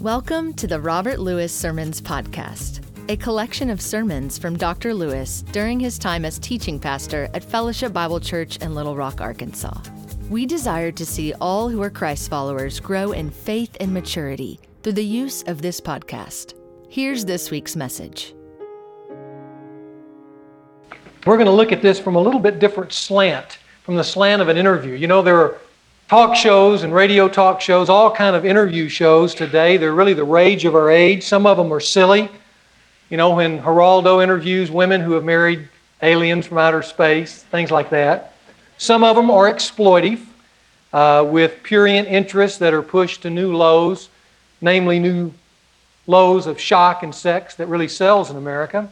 [0.00, 2.80] Welcome to the Robert Lewis Sermons Podcast,
[3.10, 4.94] a collection of sermons from Dr.
[4.94, 9.78] Lewis during his time as teaching pastor at Fellowship Bible Church in Little Rock, Arkansas.
[10.30, 14.94] We desire to see all who are Christ followers grow in faith and maturity through
[14.94, 16.54] the use of this podcast.
[16.88, 18.34] Here's this week's message.
[21.26, 24.40] We're going to look at this from a little bit different slant, from the slant
[24.40, 24.94] of an interview.
[24.94, 25.58] You know, there are
[26.10, 29.76] talk shows and radio talk shows, all kind of interview shows today.
[29.76, 31.22] They're really the rage of our age.
[31.22, 32.28] Some of them are silly.
[33.10, 35.68] You know, when Geraldo interviews women who have married
[36.02, 38.34] aliens from outer space, things like that.
[38.76, 40.26] Some of them are exploitive,
[40.92, 44.08] uh, with purient interests that are pushed to new lows,
[44.60, 45.32] namely new
[46.08, 48.90] lows of shock and sex that really sells in America.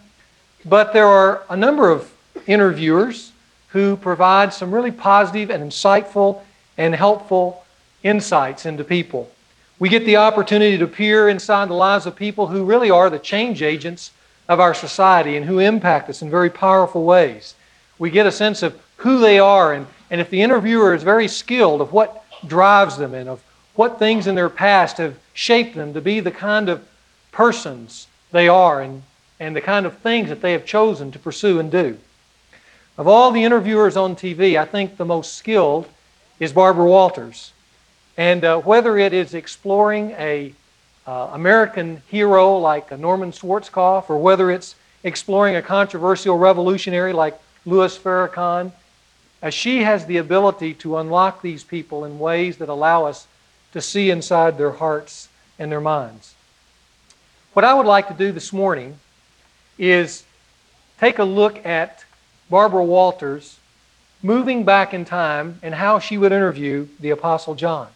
[0.64, 2.12] But there are a number of
[2.46, 3.32] interviewers
[3.70, 6.42] who provide some really positive and insightful
[6.78, 7.64] and helpful
[8.02, 9.30] insights into people.
[9.80, 13.18] We get the opportunity to peer inside the lives of people who really are the
[13.18, 14.12] change agents
[14.48, 17.54] of our society and who impact us in very powerful ways.
[17.98, 21.28] We get a sense of who they are, and, and if the interviewer is very
[21.28, 23.42] skilled of what drives them and of
[23.74, 26.86] what things in their past have shaped them to be the kind of
[27.30, 29.02] persons they are and,
[29.38, 31.98] and the kind of things that they have chosen to pursue and do.
[32.96, 35.88] Of all the interviewers on TV, I think the most skilled
[36.40, 37.52] is Barbara Walters.
[38.16, 40.52] And uh, whether it is exploring a
[41.06, 47.96] uh, American hero like Norman Schwarzkopf, or whether it's exploring a controversial revolutionary like Louis
[47.96, 48.72] Farrakhan,
[49.42, 53.26] uh, she has the ability to unlock these people in ways that allow us
[53.72, 55.28] to see inside their hearts
[55.58, 56.34] and their minds.
[57.52, 58.98] What I would like to do this morning
[59.78, 60.24] is
[60.98, 62.04] take a look at
[62.50, 63.57] Barbara Walters
[64.22, 67.88] moving back in time and how she would interview the Apostle John.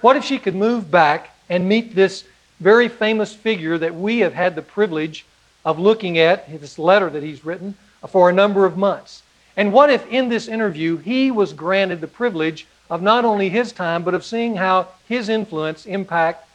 [0.00, 2.24] What if she could move back and meet this
[2.60, 5.26] very famous figure that we have had the privilege
[5.64, 7.74] of looking at, this letter that he's written,
[8.08, 9.22] for a number of months?
[9.56, 13.72] And what if in this interview he was granted the privilege of not only his
[13.72, 16.48] time, but of seeing how his influence impact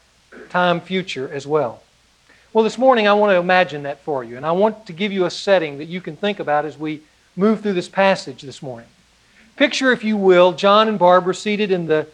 [0.50, 1.84] time future as well?
[2.54, 5.12] Well, this morning I want to imagine that for you, and I want to give
[5.12, 7.02] you a setting that you can think about as we
[7.38, 8.90] move through this passage this morning.
[9.56, 12.08] Picture, if you will, John and Barbara seated in the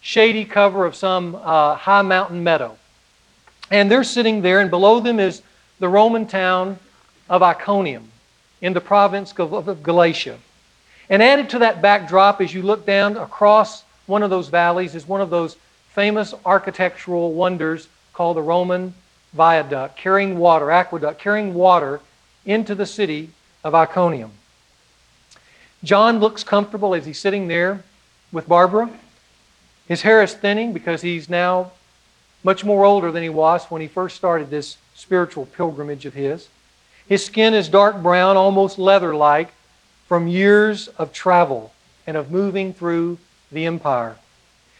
[0.00, 2.76] shady cover of some uh, high mountain meadow.
[3.70, 5.42] And they're sitting there, and below them is
[5.78, 6.78] the Roman town
[7.28, 8.10] of Iconium
[8.62, 10.38] in the province of Galatia.
[11.10, 15.06] And added to that backdrop, as you look down across one of those valleys, is
[15.06, 15.56] one of those
[15.90, 18.94] famous architectural wonders called the Roman
[19.34, 22.00] Viaduct, carrying water, aqueduct, carrying water
[22.46, 23.30] into the city
[23.62, 24.30] of Iconium.
[25.82, 27.82] John looks comfortable as he's sitting there
[28.32, 28.90] with Barbara.
[29.88, 31.72] His hair is thinning because he's now
[32.44, 36.48] much more older than he was when he first started this spiritual pilgrimage of his.
[37.08, 39.52] His skin is dark brown, almost leather like,
[40.06, 41.72] from years of travel
[42.06, 43.18] and of moving through
[43.50, 44.16] the empire.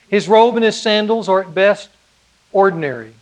[0.08, 1.88] His robe and his sandals are at best
[2.52, 3.14] ordinary,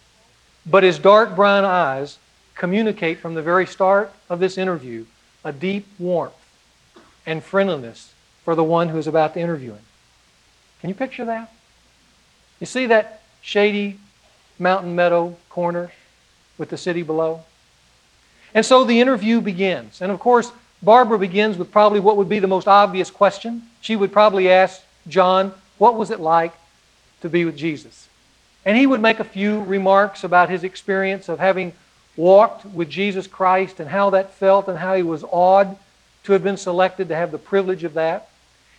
[0.66, 2.18] but his dark brown eyes
[2.54, 5.06] communicate from the very start of this interview
[5.44, 6.34] a deep warmth
[7.28, 9.84] and friendliness for the one who is about to interview him.
[10.80, 11.52] Can you picture that?
[12.58, 13.98] You see that shady
[14.58, 15.92] mountain meadow corner
[16.56, 17.42] with the city below?
[18.54, 20.00] And so the interview begins.
[20.00, 20.50] And of course,
[20.82, 23.64] Barbara begins with probably what would be the most obvious question.
[23.82, 26.54] She would probably ask John, What was it like
[27.20, 28.08] to be with Jesus?
[28.64, 31.74] And he would make a few remarks about his experience of having
[32.16, 35.76] walked with Jesus Christ and how that felt and how he was awed
[36.24, 38.28] to have been selected to have the privilege of that.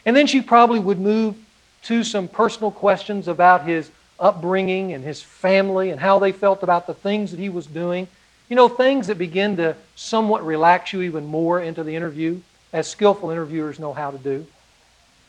[0.05, 1.35] And then she probably would move
[1.83, 3.89] to some personal questions about his
[4.19, 8.07] upbringing and his family and how they felt about the things that he was doing.
[8.49, 12.41] You know, things that begin to somewhat relax you even more into the interview,
[12.73, 14.45] as skillful interviewers know how to do.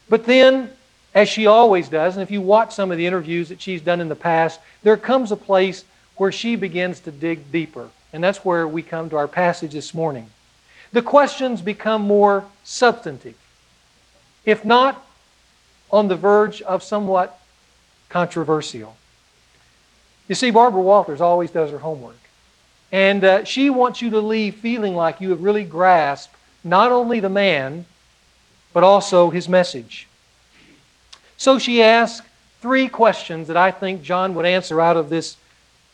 [0.08, 0.70] But then,
[1.14, 4.00] as she always does, and if you watch some of the interviews that she's done
[4.00, 5.84] in the past, there comes a place
[6.16, 7.88] where she begins to dig deeper.
[8.12, 10.28] And that's where we come to our passage this morning
[10.92, 13.36] the questions become more substantive,
[14.44, 15.04] if not
[15.90, 17.40] on the verge of somewhat
[18.08, 18.96] controversial.
[20.28, 22.16] You see, Barbara Walters always does her homework.
[22.92, 26.34] And uh, she wants you to leave feeling like you have really grasped
[26.64, 27.86] not only the man,
[28.72, 30.08] but also his message.
[31.36, 32.26] So she asks
[32.60, 35.36] three questions that I think John would answer out of this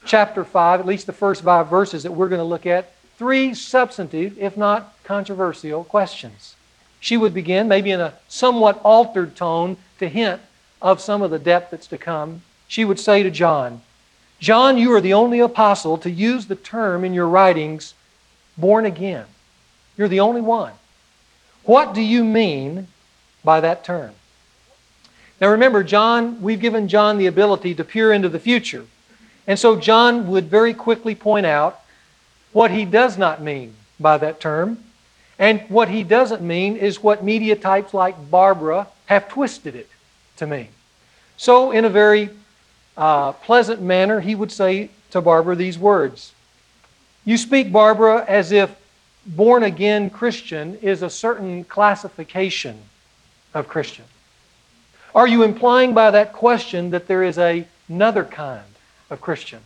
[0.05, 3.55] chapter 5, at least the first five verses that we're going to look at three
[3.55, 6.55] substantive, if not controversial, questions.
[7.01, 10.41] She would begin, maybe in a somewhat altered tone, to hint
[10.83, 12.43] of some of the depth that's to come.
[12.69, 13.83] She would say to John,
[14.39, 17.95] John, you are the only apostle to use the term in your writings,
[18.59, 19.25] born again.
[19.97, 20.73] You're the only one.
[21.65, 22.89] What do you mean
[23.43, 24.13] by that term?
[25.41, 28.87] Now remember, John, we've given John the ability to peer into the future.
[29.47, 31.81] And so John would very quickly point out
[32.53, 34.79] what he does not mean by that term.
[35.39, 39.89] And what he doesn't mean is what media types like Barbara have twisted it
[40.37, 40.69] to mean.
[41.37, 42.31] So, in a very
[42.97, 46.33] uh, pleasant manner, he would say to Barbara these words
[47.25, 48.75] You speak, Barbara, as if
[49.27, 52.79] born again Christian is a certain classification
[53.53, 54.05] of Christian.
[55.15, 58.63] Are you implying by that question that there is a, another kind
[59.11, 59.61] of Christian?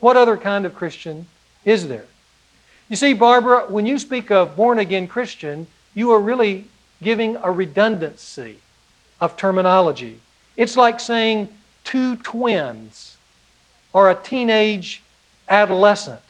[0.00, 1.26] What other kind of Christian
[1.64, 2.06] is there?
[2.88, 6.64] You see, Barbara, when you speak of born again Christian, you are really
[7.02, 8.58] giving a redundancy
[9.20, 10.18] of terminology.
[10.56, 11.48] It's like saying
[11.84, 13.16] two twins
[13.92, 15.02] or a teenage
[15.48, 16.20] adolescent.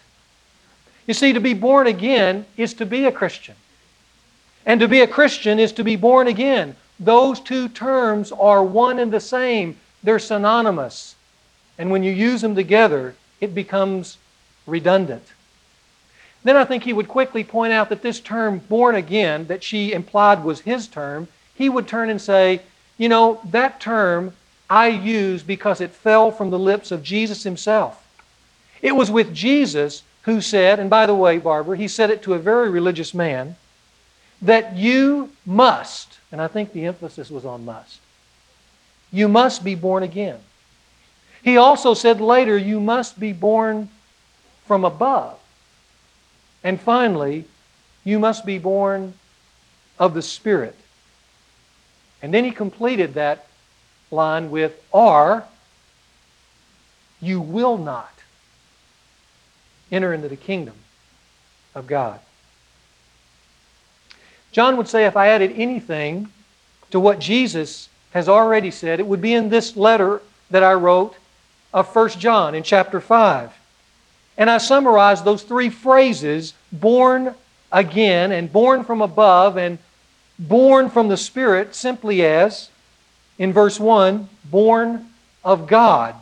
[1.06, 3.55] You see, to be born again is to be a Christian.
[4.66, 6.76] And to be a Christian is to be born again.
[6.99, 11.14] Those two terms are one and the same, they're synonymous.
[11.78, 14.19] And when you use them together, it becomes
[14.66, 15.25] redundant.
[16.42, 19.92] Then I think he would quickly point out that this term, born again, that she
[19.92, 22.62] implied was his term, he would turn and say,
[22.96, 24.32] you know, that term
[24.69, 28.06] I use because it fell from the lips of Jesus himself.
[28.81, 32.34] It was with Jesus who said, and by the way, Barbara, he said it to
[32.34, 33.56] a very religious man,
[34.40, 37.98] that you must, and I think the emphasis was on must,
[39.12, 40.38] you must be born again.
[41.42, 43.88] He also said later, you must be born
[44.66, 45.38] from above.
[46.62, 47.46] And finally,
[48.04, 49.14] you must be born
[49.98, 50.76] of the Spirit.
[52.22, 53.46] And then he completed that
[54.10, 55.44] line with, or
[57.20, 58.12] you will not
[59.90, 60.75] enter into the kingdom
[61.75, 62.20] of God.
[64.52, 66.31] John would say if I added anything
[66.90, 70.20] to what Jesus has already said, it would be in this letter
[70.50, 71.14] that I wrote
[71.72, 73.52] of 1 John in chapter 5.
[74.37, 77.34] And I summarized those three phrases born
[77.70, 79.78] again and born from above and
[80.38, 82.70] born from the Spirit simply as
[83.38, 85.08] in verse 1, born
[85.44, 86.14] of God.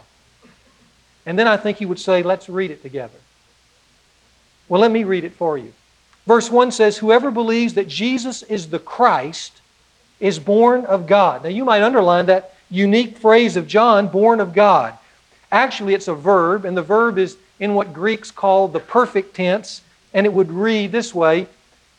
[1.26, 3.18] And then I think he would say, let's read it together.
[4.68, 5.72] Well, let me read it for you.
[6.26, 9.60] Verse 1 says, Whoever believes that Jesus is the Christ
[10.20, 11.42] is born of God.
[11.42, 14.98] Now, you might underline that unique phrase of John, born of God.
[15.50, 19.82] Actually, it's a verb, and the verb is in what Greeks call the perfect tense,
[20.12, 21.46] and it would read this way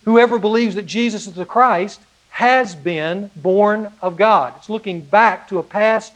[0.06, 2.00] Whoever believes that Jesus is the Christ
[2.30, 4.54] has been born of God.
[4.58, 6.14] It's looking back to a past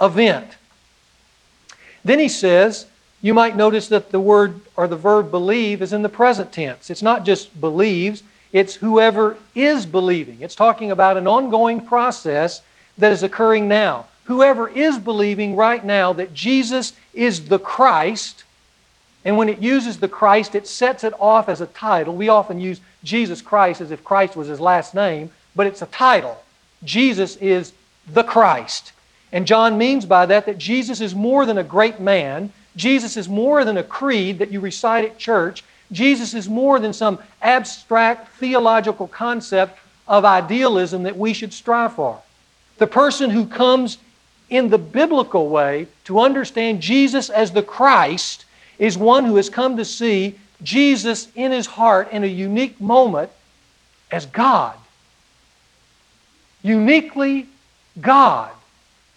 [0.00, 0.56] event.
[2.04, 2.86] Then he says,
[3.22, 6.90] you might notice that the word or the verb believe is in the present tense.
[6.90, 8.22] It's not just believes,
[8.52, 10.42] it's whoever is believing.
[10.42, 12.60] It's talking about an ongoing process
[12.98, 14.06] that is occurring now.
[14.24, 18.44] Whoever is believing right now that Jesus is the Christ,
[19.24, 22.14] and when it uses the Christ, it sets it off as a title.
[22.14, 25.86] We often use Jesus Christ as if Christ was his last name but it's a
[25.86, 26.42] title.
[26.82, 27.72] Jesus is
[28.08, 28.92] the Christ.
[29.32, 32.52] And John means by that that Jesus is more than a great man.
[32.76, 35.64] Jesus is more than a creed that you recite at church.
[35.92, 42.20] Jesus is more than some abstract theological concept of idealism that we should strive for.
[42.78, 43.98] The person who comes
[44.50, 48.44] in the biblical way to understand Jesus as the Christ
[48.78, 53.30] is one who has come to see Jesus in his heart in a unique moment
[54.10, 54.76] as God
[56.64, 57.46] uniquely
[58.00, 58.50] God.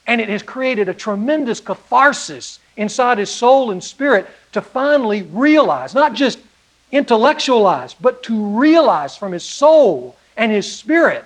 [0.05, 5.96] And it has created a tremendous catharsis inside his soul and spirit to finally realize,
[5.96, 6.38] not just
[6.91, 11.25] intellectualize, but to realize from his soul and his spirit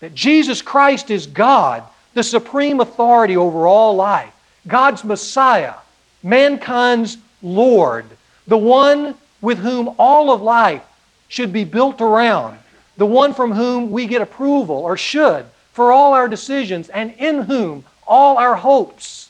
[0.00, 1.84] that Jesus Christ is God,
[2.16, 4.32] the supreme authority over all life,
[4.66, 5.74] God's Messiah,
[6.22, 8.06] mankind's Lord,
[8.46, 10.82] the one with whom all of life
[11.28, 12.58] should be built around,
[12.96, 15.44] the one from whom we get approval or should
[15.74, 19.28] for all our decisions, and in whom all our hopes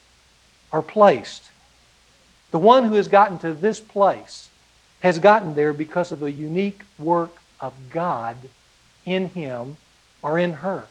[0.73, 1.43] are placed.
[2.52, 4.49] The one who has gotten to this place
[5.00, 8.37] has gotten there because of a unique work of God
[9.05, 9.76] in him
[10.23, 10.85] or in her.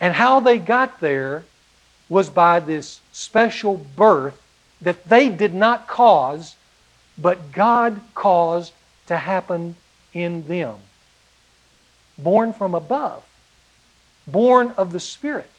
[0.00, 1.44] And how they got there
[2.08, 4.40] was by this special birth
[4.80, 6.56] that they did not cause,
[7.16, 8.72] but God caused
[9.06, 9.76] to happen
[10.12, 10.76] in them
[12.18, 13.24] born from above,
[14.26, 15.50] born of the Spirit,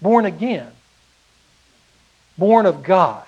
[0.00, 0.72] born again.
[2.38, 3.24] born of God.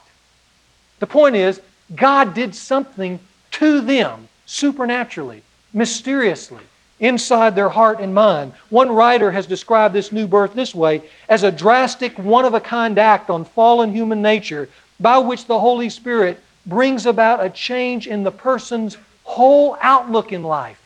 [1.00, 1.60] The point is,
[1.94, 3.18] God did something
[3.52, 6.62] to them supernaturally, mysteriously,
[7.00, 8.52] inside their heart and mind.
[8.68, 12.60] One writer has described this new birth this way as a drastic, one of a
[12.60, 14.68] kind act on fallen human nature
[15.00, 20.42] by which the Holy Spirit brings about a change in the person's whole outlook in
[20.42, 20.80] life.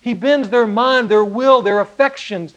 [0.00, 2.54] He bends their mind, their will, their affections,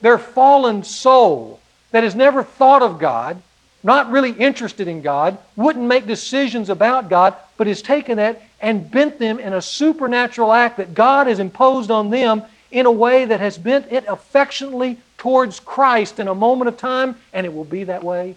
[0.00, 1.60] their fallen soul
[1.92, 3.40] that has never thought of God,
[3.82, 8.90] not really interested in God, wouldn't make decisions about God, but has taken that and
[8.90, 13.26] bent them in a supernatural act that God has imposed on them in a way
[13.26, 17.64] that has bent it affectionately towards Christ in a moment of time, and it will
[17.64, 18.36] be that way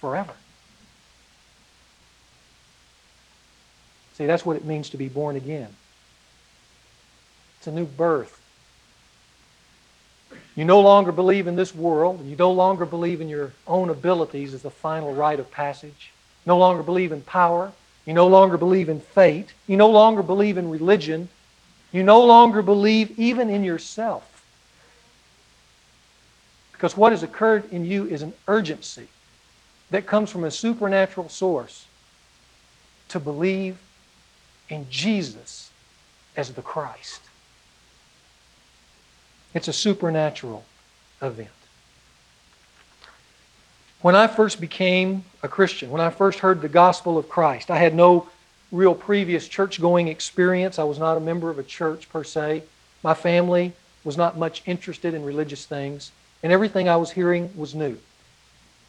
[0.00, 0.32] forever.
[4.14, 5.68] See, that's what it means to be born again.
[7.58, 8.40] It's a new birth.
[10.56, 12.26] You no longer believe in this world.
[12.26, 16.10] You no longer believe in your own abilities as the final rite of passage.
[16.44, 17.70] No longer believe in power.
[18.10, 19.54] You no longer believe in fate.
[19.68, 21.28] You no longer believe in religion.
[21.92, 24.44] You no longer believe even in yourself.
[26.72, 29.06] Because what has occurred in you is an urgency
[29.90, 31.86] that comes from a supernatural source
[33.10, 33.78] to believe
[34.68, 35.70] in Jesus
[36.36, 37.20] as the Christ.
[39.54, 40.64] It's a supernatural
[41.22, 41.59] event.
[44.02, 47.76] When I first became a Christian, when I first heard the gospel of Christ, I
[47.76, 48.28] had no
[48.72, 50.78] real previous church going experience.
[50.78, 52.62] I was not a member of a church per se.
[53.02, 57.74] My family was not much interested in religious things, and everything I was hearing was
[57.74, 57.98] new.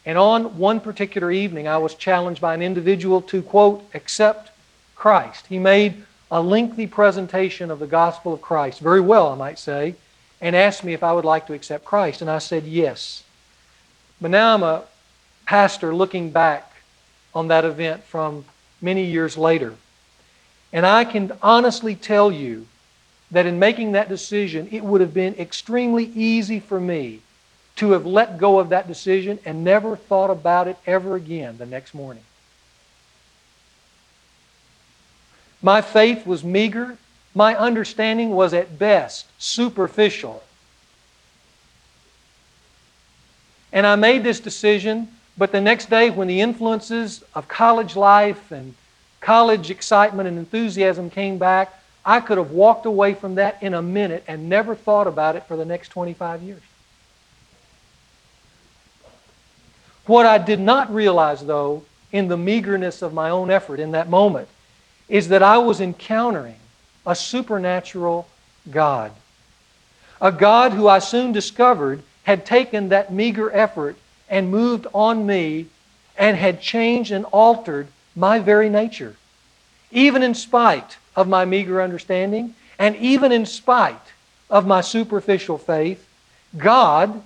[0.06, 4.50] And on one particular evening, I was challenged by an individual to, quote, accept
[4.94, 5.46] Christ.
[5.46, 9.94] He made a lengthy presentation of the gospel of Christ, very well, I might say,
[10.40, 12.22] and asked me if I would like to accept Christ.
[12.22, 13.24] And I said yes.
[14.18, 14.84] But now I'm a
[15.46, 16.70] pastor looking back
[17.34, 18.44] on that event from
[18.80, 19.74] many years later.
[20.72, 22.66] And I can honestly tell you
[23.30, 27.20] that in making that decision, it would have been extremely easy for me
[27.76, 31.66] to have let go of that decision and never thought about it ever again the
[31.66, 32.22] next morning.
[35.62, 36.98] My faith was meager
[37.34, 40.42] my understanding was at best superficial.
[43.72, 48.50] And I made this decision, but the next day, when the influences of college life
[48.52, 48.74] and
[49.20, 51.72] college excitement and enthusiasm came back,
[52.04, 55.44] I could have walked away from that in a minute and never thought about it
[55.46, 56.62] for the next 25 years.
[60.06, 64.10] What I did not realize, though, in the meagerness of my own effort in that
[64.10, 64.48] moment,
[65.08, 66.56] is that I was encountering
[67.06, 68.28] a supernatural
[68.70, 69.12] God.
[70.20, 73.96] A God who I soon discovered had taken that meager effort
[74.32, 75.66] and moved on me
[76.16, 77.86] and had changed and altered
[78.16, 79.14] my very nature.
[79.90, 84.12] Even in spite of my meager understanding and even in spite
[84.48, 86.08] of my superficial faith,
[86.56, 87.22] God,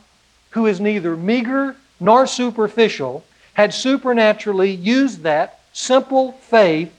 [0.51, 6.93] who is neither meager nor superficial, had supernaturally used that simple faith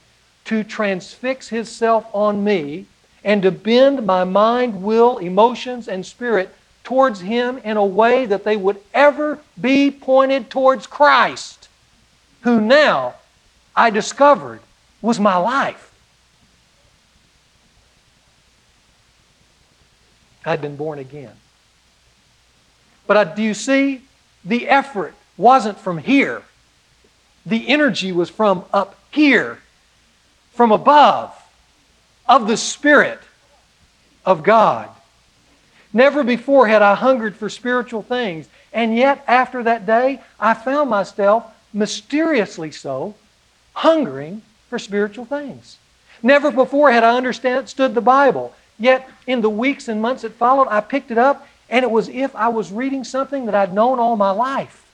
[0.46, 2.86] to transfix Himself on me
[3.22, 6.54] and to bend my mind, will, emotions, and spirit
[6.88, 11.68] towards Him in a way that they would ever be pointed towards Christ,
[12.40, 13.16] who now
[13.76, 14.60] I discovered
[15.02, 15.92] was my life.
[20.46, 21.34] I'd been born again.
[23.06, 24.00] But I, do you see?
[24.42, 26.40] The effort wasn't from here.
[27.44, 29.58] The energy was from up here
[30.54, 31.34] from above
[32.26, 33.20] of the Spirit
[34.24, 34.88] of God.
[35.92, 40.90] Never before had I hungered for spiritual things, and yet after that day, I found
[40.90, 43.14] myself mysteriously so
[43.72, 45.78] hungering for spiritual things.
[46.22, 50.68] Never before had I understood the Bible, yet in the weeks and months that followed,
[50.68, 53.98] I picked it up, and it was if I was reading something that I'd known
[53.98, 54.86] all my life.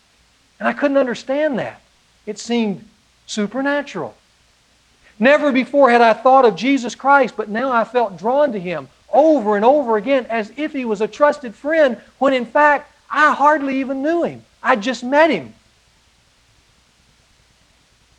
[0.59, 1.81] And I couldn't understand that.
[2.27, 2.89] It seemed
[3.27, 4.15] supernatural.
[5.19, 8.89] Never before had I thought of Jesus Christ, but now I felt drawn to him
[9.15, 13.33] over and over again as if he was a trusted friend, when in fact I
[13.33, 14.43] hardly even knew him.
[14.63, 15.55] I just met him.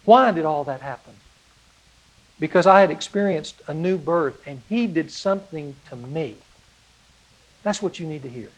[0.06, 1.14] Why did all that happen?
[2.40, 6.36] Because I had experienced a new birth and he did something to me.
[7.64, 8.50] That's what you need to hear.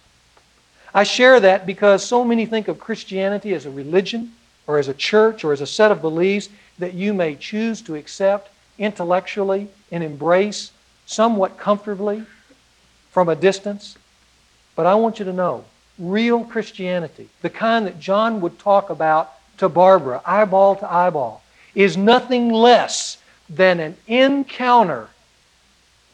[0.93, 4.33] I share that because so many think of Christianity as a religion
[4.67, 7.95] or as a church or as a set of beliefs that you may choose to
[7.95, 10.71] accept intellectually and embrace
[11.07, 12.23] somewhat comfortably
[13.09, 13.97] from a distance.
[14.75, 15.65] But I want you to know
[15.97, 21.41] real Christianity, the kind that John would talk about to Barbara, eyeball to eyeball,
[21.73, 23.17] is nothing less
[23.49, 25.09] than an encounter,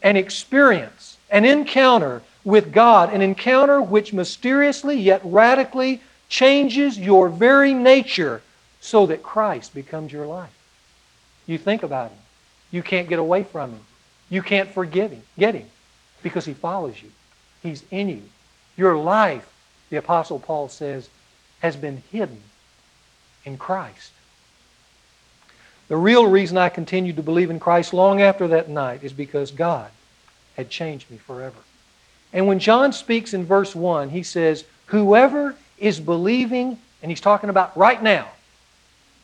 [0.02, 7.74] an experience, an encounter with God, an encounter which mysteriously yet radically changes your very
[7.74, 8.40] nature
[8.80, 10.56] so that Christ becomes your life.
[11.46, 12.18] You think about Him.
[12.70, 13.80] You can't get away from Him.
[14.30, 15.68] You can't forgive Him, get Him,
[16.22, 17.10] because He follows you.
[17.62, 18.22] He's in you.
[18.76, 19.48] Your life,
[19.90, 21.08] the Apostle Paul says,
[21.60, 22.40] has been hidden
[23.44, 24.12] in Christ.
[25.88, 29.50] The real reason I continued to believe in Christ long after that night is because
[29.50, 29.90] God
[30.56, 31.58] had changed me forever.
[32.32, 37.50] And when John speaks in verse 1, he says, Whoever is believing, and he's talking
[37.50, 38.28] about right now,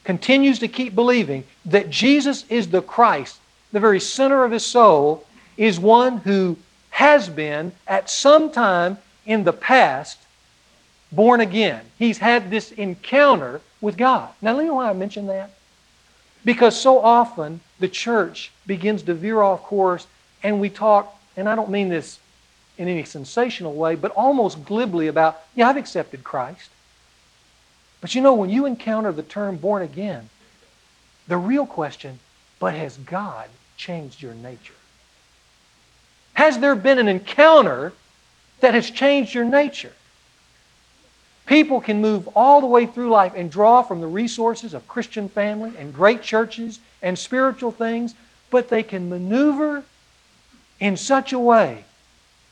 [0.04, 3.38] continues to keep believing that Jesus is the Christ,
[3.72, 6.56] the very center of his soul, is one who
[6.90, 10.18] has been at some time in the past
[11.12, 11.82] born again.
[11.98, 14.30] He's had this encounter with God.
[14.40, 15.50] Now, you know why I mention that?
[16.44, 20.06] Because so often the church begins to veer off course
[20.42, 22.18] and we talk, and I don't mean this
[22.78, 26.70] in any sensational way, but almost glibly about, yeah, I've accepted Christ.
[28.00, 30.30] But you know, when you encounter the term born again,
[31.28, 32.18] the real question,
[32.58, 33.48] but has God
[33.80, 34.74] changed your nature?
[36.34, 37.94] Has there been an encounter
[38.60, 39.92] that has changed your nature?
[41.46, 45.28] People can move all the way through life and draw from the resources of Christian
[45.30, 48.14] family and great churches and spiritual things,
[48.50, 49.82] but they can maneuver
[50.78, 51.84] in such a way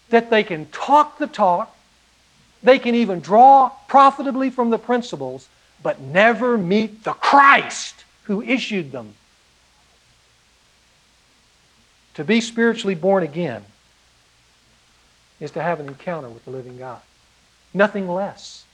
[0.08, 1.76] that they can talk the talk,
[2.62, 5.48] they can even draw profitably from the principles,
[5.82, 9.14] but never meet the Christ who issued them.
[12.18, 13.64] To be spiritually born again
[15.38, 17.00] is to have an encounter with the living God.
[17.72, 18.64] Nothing less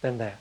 [0.00, 0.38] than that.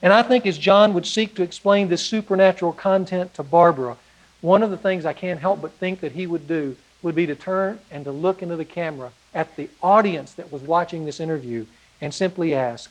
[0.00, 3.96] And I think as John would seek to explain this supernatural content to Barbara,
[4.40, 7.26] one of the things I can't help but think that he would do would be
[7.26, 11.18] to turn and to look into the camera at the audience that was watching this
[11.18, 11.66] interview
[12.00, 12.88] and simply ask,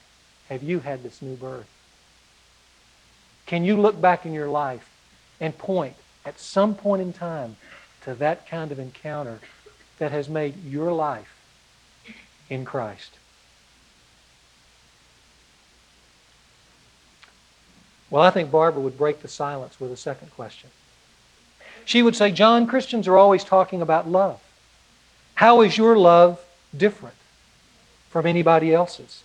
[0.49, 1.69] Have you had this new birth?
[3.45, 4.89] Can you look back in your life
[5.39, 7.55] and point at some point in time
[8.07, 9.41] to that kind of encounter
[9.99, 11.35] that has made your life
[12.49, 13.11] in Christ?
[18.09, 20.69] Well, I think Barbara would break the silence with a second question.
[21.83, 24.41] She would say, John, Christians are always talking about love.
[25.35, 26.39] How is your love
[26.75, 27.15] different
[28.09, 29.23] from anybody else's?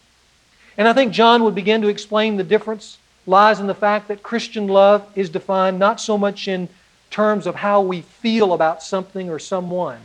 [0.76, 4.24] And I think John would begin to explain the difference lies in the fact that
[4.24, 6.68] Christian love is defined not so much in
[7.12, 10.00] terms of how we feel about something or someone,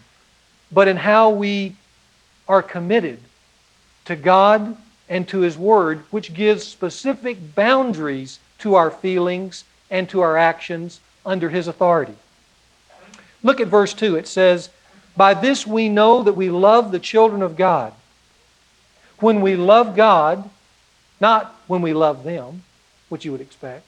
[0.72, 1.76] but in how we
[2.48, 3.20] are committed
[4.06, 4.78] to God
[5.10, 11.00] and to His Word, which gives specific boundaries to our feelings and to our actions
[11.26, 12.15] under His authority.
[13.41, 14.17] Look at verse 2.
[14.17, 14.70] It says,
[15.15, 17.93] By this we know that we love the children of God.
[19.20, 20.50] When we love God,
[21.20, 22.63] not when we love them,
[23.10, 23.86] which you would expect,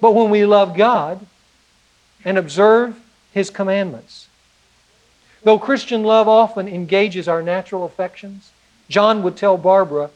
[0.00, 1.26] but when we love God
[2.24, 2.98] and observe
[3.32, 4.28] His commandments.
[5.42, 8.50] Though Christian love often engages our natural affections,
[8.88, 10.10] John would tell Barbara,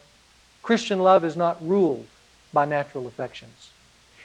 [0.62, 2.06] Christian love is not ruled
[2.52, 3.70] by natural affections.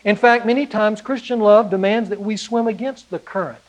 [0.04, 3.60] In fact, many times Christian love demands that we swim against the current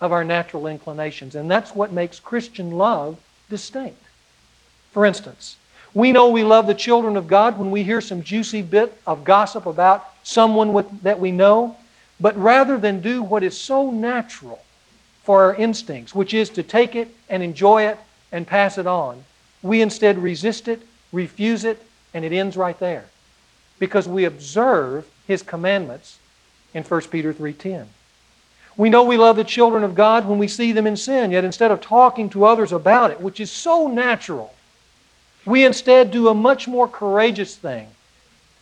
[0.00, 4.02] of our natural inclinations, and that's what makes Christian love distinct.
[4.92, 5.56] For instance,
[5.94, 9.24] we know we love the children of God when we hear some juicy bit of
[9.24, 11.76] gossip about someone with, that we know,
[12.20, 14.62] but rather than do what is so natural
[15.24, 17.98] for our instincts, which is to take it and enjoy it
[18.30, 19.24] and pass it on,
[19.62, 21.82] we instead resist it, refuse it,
[22.14, 23.04] and it ends right there
[23.78, 26.18] because we observe his commandments
[26.72, 27.86] in 1 Peter 3:10.
[28.76, 31.44] We know we love the children of God when we see them in sin, yet
[31.44, 34.54] instead of talking to others about it, which is so natural,
[35.44, 37.88] we instead do a much more courageous thing.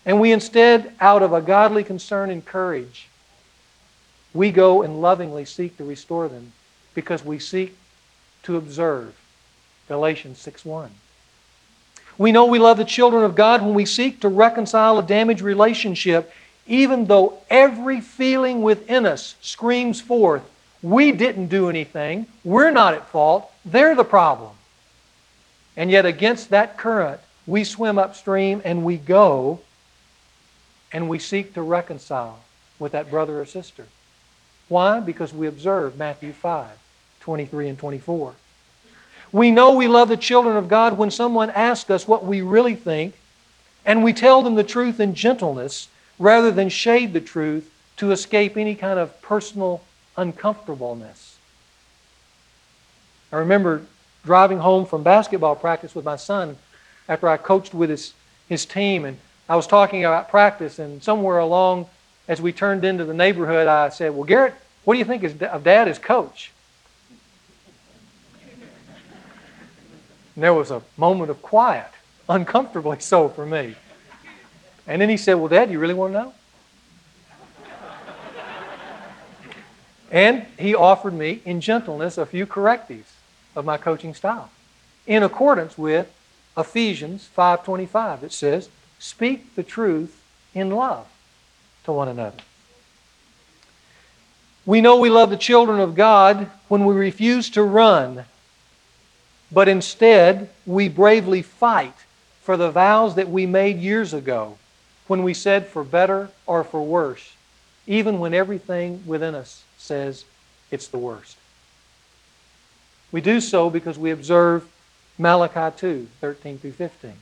[0.07, 3.10] And we instead, out of a godly concern and courage,
[4.33, 6.53] we go and lovingly seek to restore them
[6.95, 7.77] because we seek
[8.45, 9.15] to observe
[9.89, 10.91] Galatians 6:1.
[12.19, 15.41] We know we love the children of God when we seek to reconcile a damaged
[15.41, 16.33] relationship,
[16.67, 20.43] even though every feeling within us screams forth,
[20.83, 24.53] we didn't do anything, we're not at fault, they're the problem.
[25.77, 29.61] And yet, against that current, we swim upstream and we go
[30.93, 32.41] and we seek to reconcile
[32.79, 33.87] with that brother or sister.
[34.71, 35.01] Why?
[35.01, 36.69] Because we observe Matthew 5
[37.21, 38.35] 23 and 24.
[39.33, 42.77] We know we love the children of God when someone asks us what we really
[42.77, 43.15] think
[43.85, 48.57] and we tell them the truth in gentleness rather than shade the truth to escape
[48.57, 49.83] any kind of personal
[50.17, 51.39] uncomfortableness.
[53.33, 53.83] I remember
[54.25, 56.57] driving home from basketball practice with my son
[57.09, 58.15] after I coached with his,
[58.49, 61.87] his team, and I was talking about practice, and somewhere along,
[62.31, 65.65] as we turned into the neighborhood, I said, Well, Garrett, what do you think of
[65.65, 66.53] dad as coach?
[70.37, 71.91] And there was a moment of quiet,
[72.29, 73.75] uncomfortably so for me.
[74.87, 76.35] And then he said, Well, Dad, you really want to know?
[80.13, 83.13] and he offered me, in gentleness, a few correctives
[83.57, 84.51] of my coaching style
[85.05, 86.09] in accordance with
[86.57, 88.69] Ephesians 5:25 it says,
[89.01, 90.23] "Speak the truth
[90.55, 91.09] in love
[91.85, 92.39] to one another."
[94.67, 98.25] We know we love the children of God when we refuse to run,
[99.51, 101.95] but instead we bravely fight
[102.43, 104.59] for the vows that we made years ago
[105.07, 107.33] when we said for better or for worse,
[107.87, 110.25] even when everything within us says
[110.71, 111.37] it's the worst.
[113.11, 114.69] We do so because we observe
[115.19, 117.15] Malachi 2 13 through 15.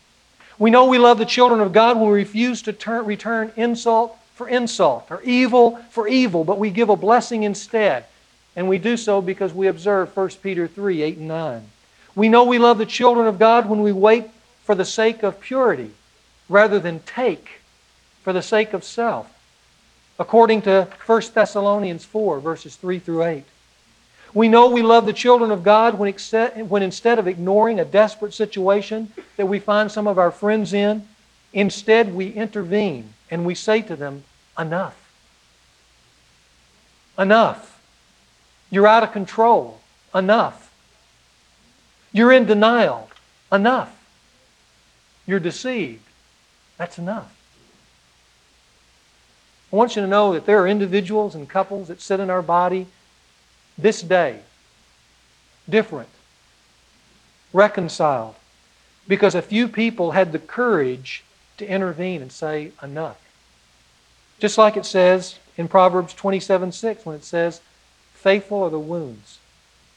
[0.58, 4.17] We know we love the children of God when we refuse to turn, return insult
[4.38, 8.04] for insult or evil for evil, but we give a blessing instead.
[8.54, 11.62] And we do so because we observe 1 Peter 3 8 and 9.
[12.14, 14.26] We know we love the children of God when we wait
[14.62, 15.90] for the sake of purity
[16.48, 17.60] rather than take
[18.22, 19.28] for the sake of self,
[20.18, 23.44] according to 1 Thessalonians 4 verses 3 through 8.
[24.34, 26.12] We know we love the children of God when,
[26.68, 31.08] when instead of ignoring a desperate situation that we find some of our friends in,
[31.52, 34.24] instead we intervene and we say to them,
[34.58, 34.96] Enough.
[37.18, 37.80] Enough.
[38.70, 39.80] You're out of control.
[40.14, 40.72] Enough.
[42.12, 43.10] You're in denial.
[43.52, 43.94] Enough.
[45.26, 46.02] You're deceived.
[46.76, 47.34] That's enough.
[49.72, 52.40] I want you to know that there are individuals and couples that sit in our
[52.40, 52.86] body
[53.76, 54.40] this day
[55.68, 56.08] different,
[57.52, 58.34] reconciled,
[59.06, 61.22] because a few people had the courage
[61.58, 63.20] to intervene and say, enough.
[64.38, 67.60] Just like it says in Proverbs 27 6, when it says,
[68.14, 69.38] faithful are the wounds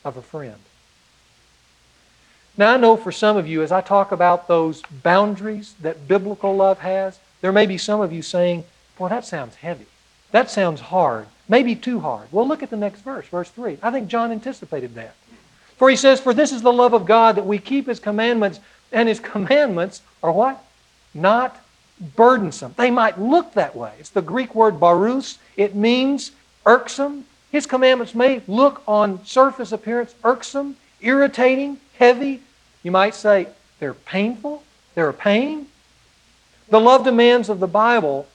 [0.04, 0.58] of a friend.
[2.58, 6.56] Now, I know for some of you, as I talk about those boundaries that biblical
[6.56, 8.66] love has, there may be some of you saying,
[8.98, 9.86] Boy, that sounds heavy.
[10.32, 11.28] That sounds hard.
[11.50, 12.28] Maybe too hard.
[12.32, 13.80] Well, look at the next verse, verse 3.
[13.82, 15.16] I think John anticipated that.
[15.78, 18.60] For he says, For this is the love of God that we keep his commandments,
[18.92, 20.64] and his commandments are what?
[21.14, 21.60] Not
[22.16, 22.74] burdensome.
[22.78, 23.94] They might look that way.
[24.00, 25.38] It's the Greek word baros.
[25.56, 26.32] It means
[26.66, 27.26] irksome.
[27.52, 32.42] His commandments may look on surface appearance irksome, irritating, heavy.
[32.84, 33.48] You might say
[33.80, 34.64] they're painful,
[34.96, 35.68] they're a pain.
[36.70, 38.28] The love demands of the Bible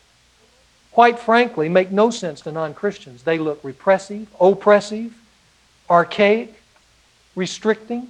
[0.96, 3.22] quite frankly, make no sense to non Christians.
[3.22, 5.12] They look repressive, oppressive,
[5.90, 6.54] archaic,
[7.34, 8.08] restricting.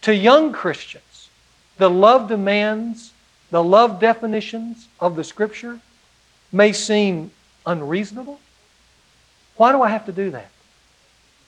[0.00, 1.28] To young Christians,
[1.76, 3.12] the love demands,
[3.54, 5.78] the love definitions of the Scripture
[6.50, 7.30] may seem
[7.64, 8.40] unreasonable.
[9.56, 10.50] Why do I have to do that?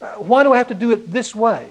[0.00, 1.66] Uh, why do I have to do it this way?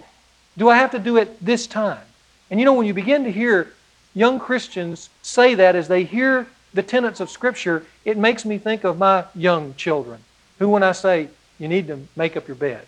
[0.58, 2.04] Do I have to do it this time?
[2.52, 3.72] And you know, when you begin to hear
[4.14, 8.84] young Christians say that as they hear the tenets of Scripture, it makes me think
[8.84, 10.20] of my young children,
[10.60, 12.86] who, when I say, you need to make up your bed,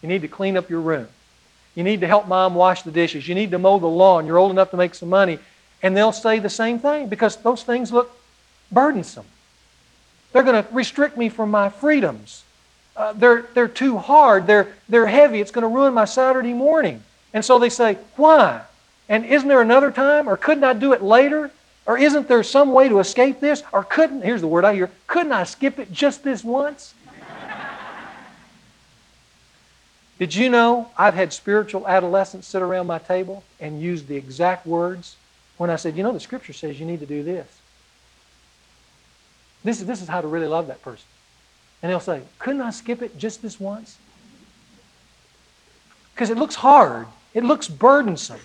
[0.00, 1.08] you need to clean up your room,
[1.74, 4.38] you need to help mom wash the dishes, you need to mow the lawn, you're
[4.38, 5.40] old enough to make some money,
[5.82, 8.16] and they'll say the same thing because those things look
[8.72, 9.26] burdensome.
[10.32, 12.44] They're going to restrict me from my freedoms.
[12.96, 14.46] Uh, they're, they're too hard.
[14.46, 15.40] They're, they're heavy.
[15.40, 17.02] It's going to ruin my Saturday morning.
[17.32, 18.62] And so they say, Why?
[19.08, 20.28] And isn't there another time?
[20.28, 21.50] Or couldn't I do it later?
[21.86, 23.62] Or isn't there some way to escape this?
[23.72, 26.94] Or couldn't, here's the word I hear, couldn't I skip it just this once?
[30.18, 34.66] Did you know I've had spiritual adolescents sit around my table and use the exact
[34.66, 35.16] words
[35.56, 37.46] when I said, you know, the scripture says you need to do this.
[39.62, 41.06] This is, this is how to really love that person.
[41.82, 43.98] And they'll say, couldn't I skip it just this once?
[46.14, 47.06] Because it looks hard.
[47.32, 48.40] It looks burdensome.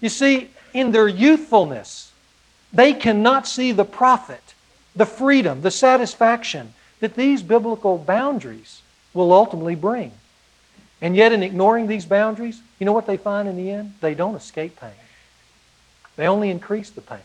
[0.00, 2.12] You see, in their youthfulness,
[2.72, 4.54] they cannot see the profit,
[4.94, 8.82] the freedom, the satisfaction that these biblical boundaries
[9.14, 10.12] will ultimately bring.
[11.00, 13.94] And yet, in ignoring these boundaries, you know what they find in the end?
[14.00, 14.90] They don't escape pain.
[16.18, 17.20] They only increase the pain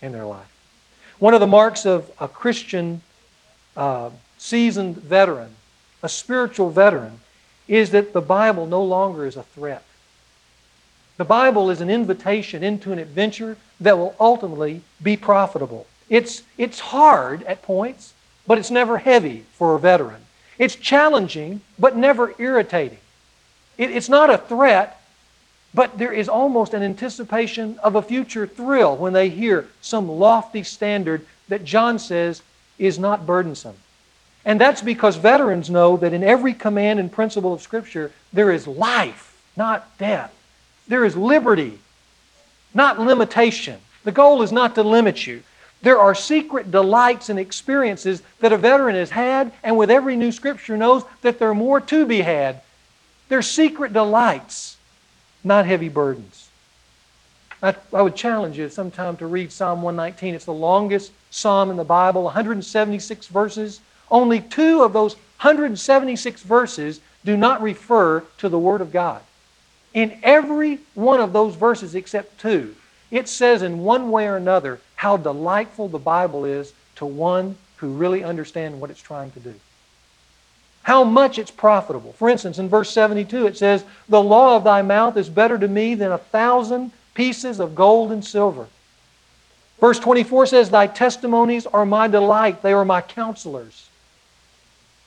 [0.00, 0.50] in their life.
[1.18, 3.02] One of the marks of a Christian
[3.76, 5.50] uh, seasoned veteran,
[6.02, 7.20] a spiritual veteran,
[7.68, 9.84] is that the Bible no longer is a threat.
[11.18, 15.86] The Bible is an invitation into an adventure that will ultimately be profitable.
[16.08, 18.14] It's, it's hard at points,
[18.46, 20.22] but it's never heavy for a veteran.
[20.58, 22.98] It's challenging, but never irritating.
[23.76, 25.03] It, it's not a threat,
[25.74, 30.62] but there is almost an anticipation of a future thrill when they hear some lofty
[30.62, 32.42] standard that John says
[32.78, 33.76] is not burdensome.
[34.44, 38.66] And that's because veterans know that in every command and principle of Scripture, there is
[38.66, 40.32] life, not death.
[40.86, 41.78] There is liberty,
[42.74, 43.80] not limitation.
[44.04, 45.42] The goal is not to limit you.
[45.80, 50.30] There are secret delights and experiences that a veteran has had, and with every new
[50.30, 52.60] Scripture knows that there are more to be had.
[53.28, 54.73] They're secret delights,
[55.44, 56.48] not heavy burdens.
[57.62, 60.34] I, I would challenge you sometime to read Psalm 119.
[60.34, 63.80] It's the longest psalm in the Bible, 176 verses.
[64.10, 69.22] Only two of those 176 verses do not refer to the Word of God.
[69.94, 72.74] In every one of those verses except two,
[73.10, 77.88] it says in one way or another how delightful the Bible is to one who
[77.88, 79.54] really understands what it's trying to do.
[80.84, 82.12] How much it's profitable.
[82.12, 85.66] For instance, in verse 72, it says, The law of thy mouth is better to
[85.66, 88.66] me than a thousand pieces of gold and silver.
[89.80, 93.88] Verse 24 says, Thy testimonies are my delight, they are my counselors.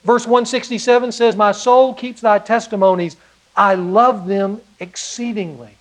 [0.03, 3.15] Verse 167 says, My soul keeps thy testimonies,
[3.55, 5.75] I love them exceedingly.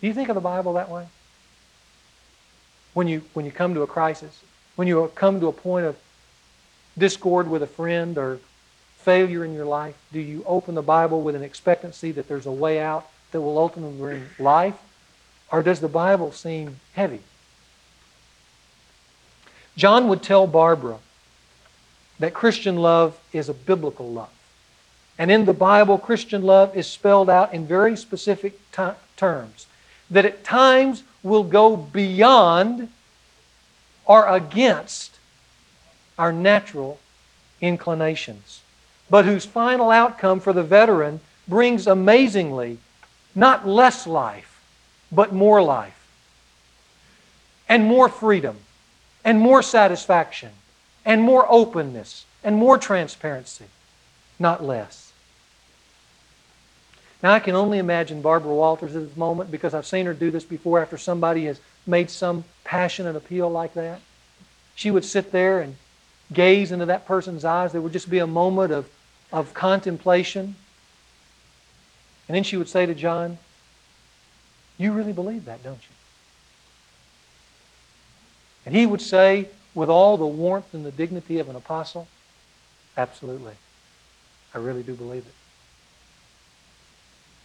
[0.00, 1.06] Do you think of the Bible that way?
[2.94, 4.42] When you, when you come to a crisis,
[4.76, 5.96] when you come to a point of
[6.98, 8.38] discord with a friend or
[8.98, 12.52] failure in your life, do you open the Bible with an expectancy that there's a
[12.52, 14.76] way out that will ultimately bring life?
[15.50, 17.20] Or does the Bible seem heavy?
[19.76, 20.98] John would tell Barbara
[22.18, 24.30] that Christian love is a biblical love.
[25.18, 29.66] And in the Bible, Christian love is spelled out in very specific t- terms
[30.10, 32.88] that at times will go beyond
[34.04, 35.17] or against
[36.18, 36.98] our natural
[37.60, 38.62] inclinations,
[39.08, 42.78] but whose final outcome for the veteran brings amazingly
[43.34, 44.60] not less life,
[45.10, 46.06] but more life,
[47.68, 48.56] and more freedom,
[49.24, 50.50] and more satisfaction,
[51.04, 53.66] and more openness, and more transparency,
[54.38, 55.12] not less.
[57.22, 60.30] Now, I can only imagine Barbara Walters at this moment because I've seen her do
[60.30, 64.00] this before after somebody has made some passionate appeal like that.
[64.76, 65.76] She would sit there and
[66.32, 67.72] gaze into that person's eyes.
[67.72, 68.88] There would just be a moment of,
[69.32, 70.56] of contemplation.
[72.28, 73.38] And then she would say to John,
[74.76, 75.94] You really believe that, don't you?
[78.66, 82.08] And he would say, with all the warmth and the dignity of an apostle,
[82.96, 83.52] Absolutely.
[84.52, 85.34] I really do believe it.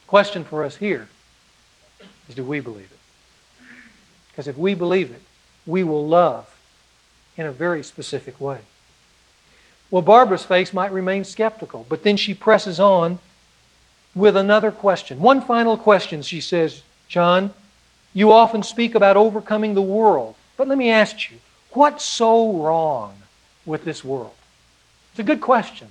[0.01, 1.07] The Question for us here
[2.27, 2.99] is do we believe it?
[4.29, 5.21] Because if we believe it,
[5.67, 6.49] we will love
[7.37, 8.61] in a very specific way.
[9.93, 13.19] Well, Barbara's face might remain skeptical, but then she presses on
[14.15, 15.19] with another question.
[15.19, 17.53] One final question, she says, John,
[18.11, 21.37] you often speak about overcoming the world, but let me ask you,
[21.73, 23.13] what's so wrong
[23.67, 24.33] with this world?
[25.11, 25.89] It's a good question.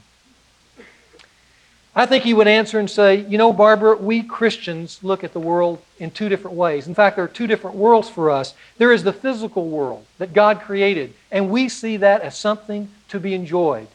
[1.94, 5.38] I think he would answer and say, You know, Barbara, we Christians look at the
[5.38, 6.88] world in two different ways.
[6.88, 8.54] In fact, there are two different worlds for us.
[8.78, 13.20] There is the physical world that God created, and we see that as something to
[13.20, 13.88] be enjoyed.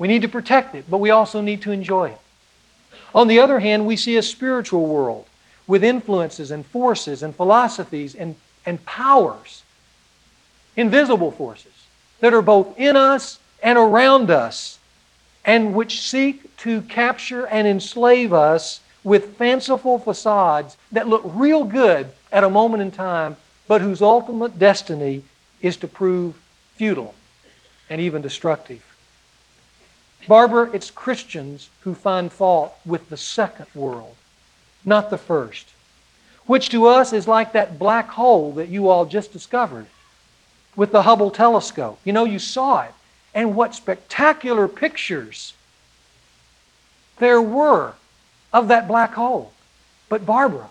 [0.00, 2.18] We need to protect it, but we also need to enjoy it.
[3.14, 5.26] On the other hand, we see a spiritual world
[5.66, 8.34] with influences and forces and philosophies and,
[8.64, 9.62] and powers,
[10.74, 11.72] invisible forces
[12.20, 14.78] that are both in us and around us
[15.44, 22.10] and which seek to capture and enslave us with fanciful facades that look real good
[22.32, 23.36] at a moment in time,
[23.68, 25.24] but whose ultimate destiny
[25.60, 26.40] is to prove
[26.76, 27.14] futile
[27.90, 28.89] and even destructive.
[30.28, 34.16] Barbara, it's Christians who find fault with the second world,
[34.84, 35.70] not the first,
[36.46, 39.86] which to us is like that black hole that you all just discovered
[40.76, 41.98] with the Hubble telescope.
[42.04, 42.92] You know, you saw it.
[43.34, 45.54] And what spectacular pictures
[47.18, 47.94] there were
[48.52, 49.52] of that black hole.
[50.08, 50.68] But, Barbara,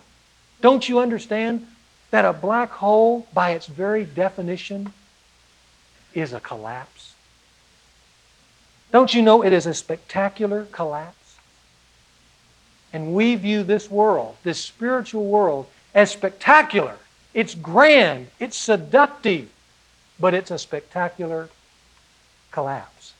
[0.60, 1.66] don't you understand
[2.10, 4.92] that a black hole, by its very definition,
[6.12, 7.14] is a collapse?
[8.92, 11.36] Don't you know it is a spectacular collapse?
[12.92, 16.96] And we view this world, this spiritual world, as spectacular.
[17.32, 19.48] It's grand, it's seductive,
[20.18, 21.48] but it's a spectacular
[22.50, 23.14] collapse.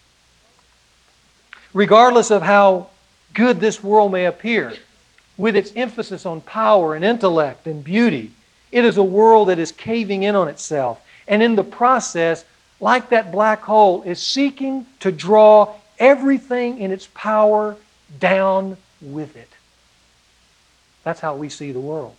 [1.72, 2.88] Regardless of how
[3.32, 4.74] good this world may appear,
[5.36, 8.32] with its emphasis on power and intellect and beauty,
[8.72, 11.00] It is a world that is caving in on itself.
[11.26, 12.44] And in the process,
[12.80, 17.76] like that black hole, is seeking to draw everything in its power
[18.18, 19.48] down with it.
[21.04, 22.16] That's how we see the world.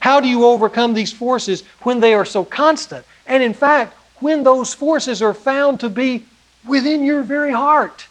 [0.00, 3.04] How do you overcome these forces when they are so constant?
[3.26, 6.24] And in fact, when those forces are found to be
[6.66, 8.06] within your very heart.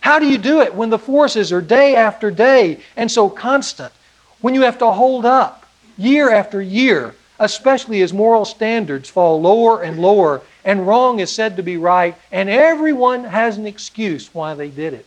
[0.00, 3.92] How do you do it when the forces are day after day and so constant?
[4.40, 9.82] When you have to hold up year after year, especially as moral standards fall lower
[9.82, 14.54] and lower and wrong is said to be right, and everyone has an excuse why
[14.54, 15.06] they did it.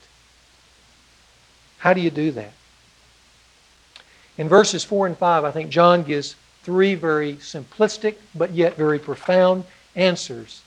[1.79, 2.51] How do you do that?
[4.37, 8.99] In verses 4 and 5, I think John gives three very simplistic but yet very
[8.99, 9.63] profound
[9.95, 10.61] answers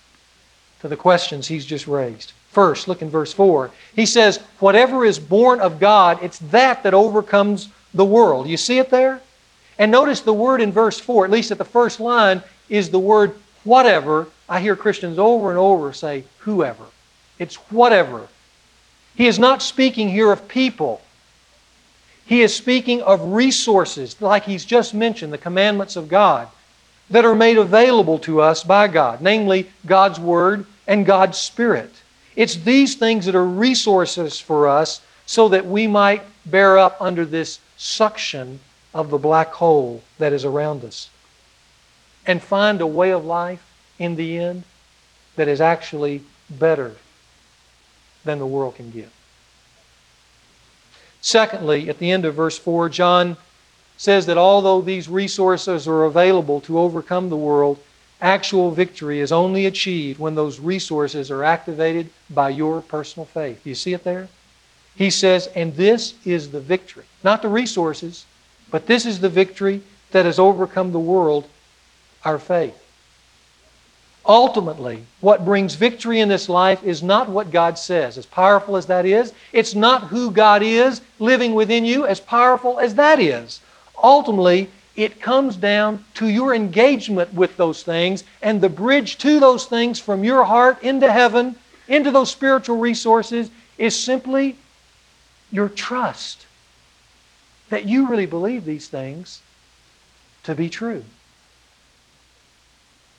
[0.81, 2.33] to the questions he's just raised.
[2.51, 3.71] First, look in verse 4.
[3.95, 8.49] He says, Whatever is born of God, it's that that overcomes the world.
[8.49, 9.21] You see it there?
[9.81, 12.99] And notice the word in verse 4, at least at the first line, is the
[12.99, 14.29] word whatever.
[14.47, 16.85] I hear Christians over and over say whoever.
[17.39, 18.29] It's whatever.
[19.15, 21.01] He is not speaking here of people.
[22.27, 26.49] He is speaking of resources, like he's just mentioned, the commandments of God,
[27.09, 31.91] that are made available to us by God, namely God's Word and God's Spirit.
[32.37, 37.25] It's these things that are resources for us so that we might bear up under
[37.25, 38.61] this suction
[38.93, 41.11] of the black hole that is around us
[42.27, 43.65] and find a way of life
[43.99, 44.65] in the end
[45.37, 46.97] that is actually better
[48.25, 49.13] than the world can give.
[51.21, 53.37] Secondly, at the end of verse 4, John
[53.97, 57.79] says that although these resources are available to overcome the world,
[58.21, 63.67] actual victory is only achieved when those resources are activated by your personal faith.
[63.67, 64.29] You see it there?
[64.97, 67.05] He says, and this is the victory.
[67.23, 68.25] Not the resources,
[68.71, 71.49] but this is the victory that has overcome the world,
[72.25, 72.77] our faith.
[74.27, 78.87] Ultimately, what brings victory in this life is not what God says, as powerful as
[78.87, 79.33] that is.
[79.53, 83.61] It's not who God is living within you, as powerful as that is.
[84.03, 89.65] Ultimately, it comes down to your engagement with those things and the bridge to those
[89.65, 91.57] things from your heart into heaven,
[91.89, 94.57] into those spiritual resources, is simply
[95.51, 96.47] your trust
[97.71, 99.41] that you really believe these things
[100.43, 101.05] to be true.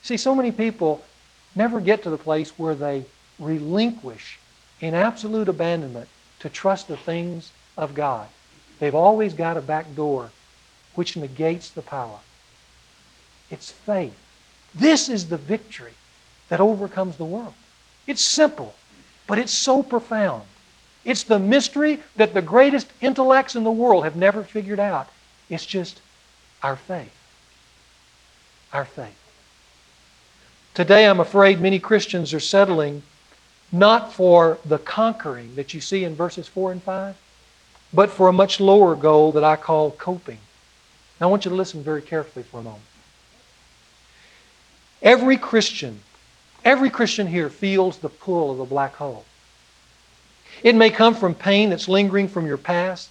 [0.04, 1.04] See, so many people
[1.56, 3.06] never get to the place where they
[3.40, 4.40] relinquish
[4.80, 6.10] in absolute abandonment
[6.40, 8.28] to trust the things of God.
[8.80, 10.32] They've always got a back door
[10.96, 12.20] which negates the power.
[13.50, 14.18] It's faith.
[14.74, 15.94] This is the victory
[16.50, 17.54] that overcomes the world.
[18.08, 18.74] It's simple,
[19.28, 20.44] but it's so profound.
[21.04, 25.10] It's the mystery that the greatest intellects in the world have never figured out.
[25.50, 26.02] It's just
[26.62, 27.16] our faith.
[28.72, 29.18] Our faith.
[30.74, 33.04] Today, I'm afraid many Christians are settling
[33.72, 37.16] not for the conquering that you see in verses 4 and 5,
[37.94, 40.38] but for a much lower goal that I call coping.
[41.20, 42.84] Now, I want you to listen very carefully for a moment.
[45.02, 46.00] Every Christian,
[46.64, 49.26] every Christian here feels the pull of the black hole.
[50.64, 53.10] It may come from pain that's lingering from your past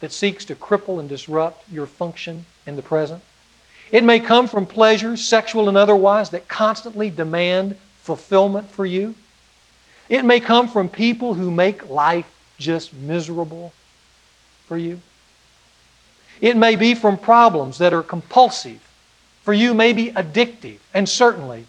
[0.00, 3.22] that seeks to cripple and disrupt your function in the present.
[3.90, 9.14] It may come from pleasures, sexual and otherwise, that constantly demand fulfillment for you.
[10.08, 13.72] It may come from people who make life just miserable
[14.66, 15.00] for you.
[16.40, 18.80] It may be from problems that are compulsive,
[19.42, 21.66] for you, maybe addictive, and certainly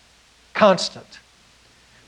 [0.53, 1.19] constant.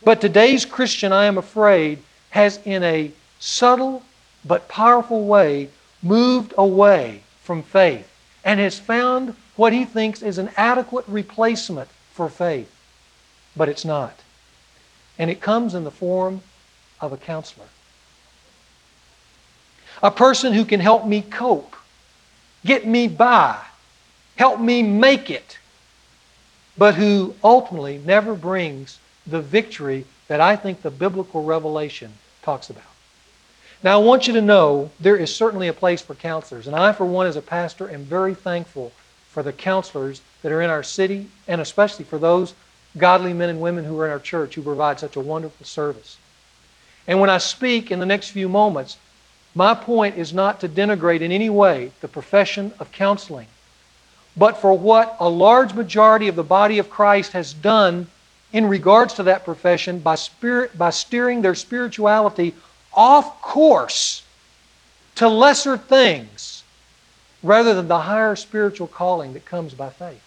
[0.03, 1.99] But today's Christian, I am afraid,
[2.37, 4.03] has in a subtle
[4.45, 5.67] but powerful way
[6.03, 8.07] moved away from faith
[8.45, 12.71] and has found what he thinks is an adequate replacement for faith.
[13.55, 14.13] But it's not.
[15.17, 16.41] And it comes in the form
[17.01, 17.65] of a counselor.
[20.03, 21.75] A person who can help me cope,
[22.63, 23.57] get me by,
[24.35, 25.57] help me make it,
[26.77, 32.13] but who ultimately never brings the victory that I think the biblical revelation
[32.47, 32.83] talks about.
[33.83, 36.65] Now, I want you to know there is certainly a place for counselors.
[36.65, 38.93] And I, for one, as a pastor, am very thankful
[39.31, 42.53] for the counselors that are in our city, and especially for those
[42.97, 46.15] godly men and women who are in our church who provide such a wonderful service.
[47.05, 48.95] And when I speak in the next few moments,
[49.53, 53.47] my point is not to denigrate in any way the profession of counseling,
[54.37, 58.07] but for what a large majority of the body of Christ has done
[58.57, 62.55] in regards to that profession by, spirit, by steering their spirituality
[62.91, 64.23] off course
[65.13, 66.63] to lesser things
[67.43, 70.23] rather than the higher spiritual calling that comes by faith.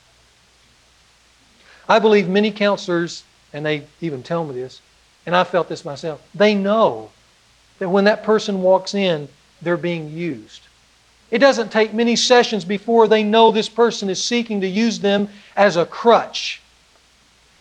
[1.89, 4.81] I believe many counselors, and they even tell me this,
[5.27, 7.11] and I felt this myself, they know
[7.81, 9.27] that when that person walks in,
[9.61, 10.63] they're being used.
[11.33, 15.29] It doesn't take many sessions before they know this person is seeking to use them
[15.57, 16.63] as a crutch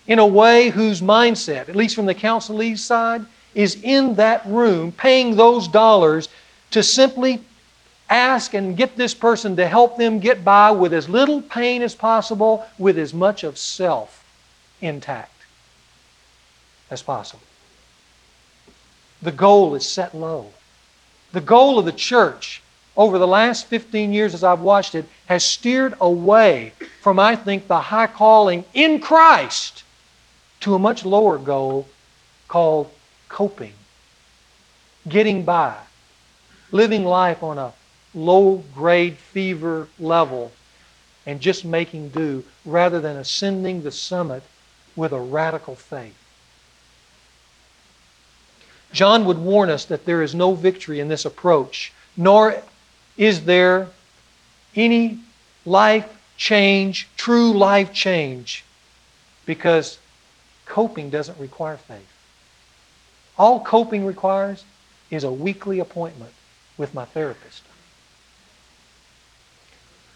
[0.10, 4.92] in a way whose mindset, at least from the counselee side, is in that room
[4.92, 6.30] paying those dollars
[6.72, 7.40] to simply
[8.10, 11.94] ask and get this person to help them get by with as little pain as
[11.94, 14.26] possible, with as much of self
[14.82, 15.44] intact
[16.90, 17.44] as possible.
[19.22, 20.48] The goal is set low.
[21.34, 22.64] The goal of the church
[22.98, 27.68] over the last 15 years as I've watched it has steered away from, I think,
[27.68, 29.84] the high calling in Christ
[30.62, 31.88] to a much lower goal
[32.48, 32.90] called
[33.30, 33.74] coping,
[35.08, 35.76] getting by,
[36.72, 37.74] living life on a
[38.14, 40.52] low grade fever level
[41.26, 44.44] and just making do rather than ascending the summit
[44.96, 46.16] with a radical faith.
[48.92, 52.62] John would warn us that there is no victory in this approach, nor
[53.18, 53.88] is there
[54.76, 55.20] any
[55.66, 56.08] life
[56.38, 58.64] change, true life change,
[59.46, 60.00] because
[60.70, 62.08] coping doesn't require faith.
[63.38, 64.64] All coping requires
[65.12, 66.32] is a weekly appointment
[66.78, 67.64] with my therapist.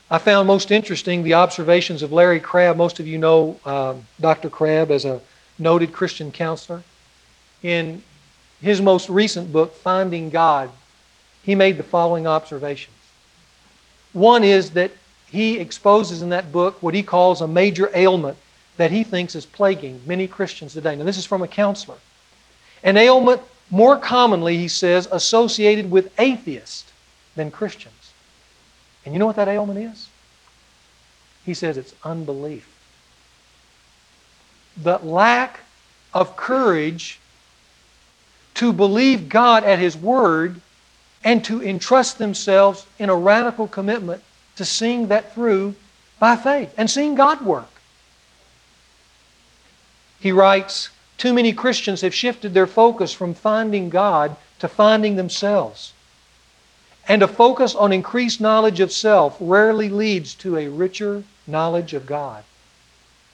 [0.10, 2.78] I found most interesting the observations of Larry Crabb.
[2.78, 4.50] Most of you know uh, Dr.
[4.50, 5.20] Crabb as a
[5.58, 6.84] noted Christian counselor.
[7.64, 8.04] In
[8.62, 10.70] his most recent book, Finding God,
[11.44, 12.96] he made the following observations.
[14.12, 14.92] One is that
[15.26, 18.38] he exposes in that book what he calls a major ailment
[18.78, 20.96] that he thinks is plaguing many Christians today.
[20.96, 21.98] Now, this is from a counselor.
[22.84, 26.92] An ailment more commonly, he says, associated with atheists
[27.36, 28.14] than Christians.
[29.06, 30.10] And you know what that ailment is?
[31.46, 32.70] He says it's unbelief.
[34.78, 35.60] The lack
[36.14, 37.20] of courage
[38.56, 40.62] to believe God at His Word
[41.24, 44.24] and to entrust themselves in a radical commitment
[44.56, 45.76] to seeing that through
[46.20, 47.73] by faith and seeing God work.
[50.24, 55.92] He writes, Too many Christians have shifted their focus from finding God to finding themselves.
[57.10, 62.06] And a focus on increased knowledge of self rarely leads to a richer knowledge of
[62.06, 62.46] God.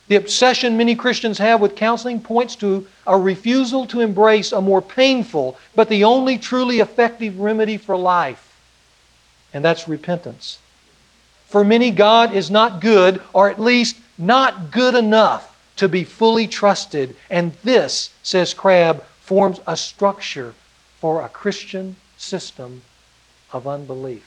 [0.08, 4.82] The obsession many Christians have with counseling points to a refusal to embrace a more
[4.82, 8.52] painful, but the only truly effective remedy for life,
[9.54, 10.58] and that's repentance.
[11.46, 15.49] For many, God is not good, or at least not good enough
[15.80, 17.16] to be fully trusted.
[17.30, 20.54] And this, says Crabb, forms a structure
[21.00, 22.82] for a Christian system
[23.54, 24.26] of unbelief.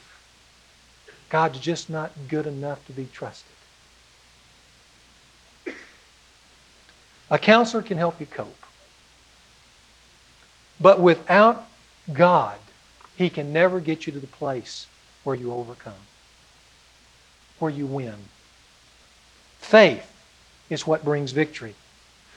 [1.29, 3.53] God's just not good enough to be trusted.
[7.31, 8.65] A counselor can help you cope.
[10.81, 11.67] But without
[12.15, 12.59] God,
[13.17, 14.87] He can never get you to the place
[15.23, 15.93] where you overcome,
[17.59, 18.17] where you win.
[19.59, 20.12] Faith
[20.73, 21.75] is what brings victory.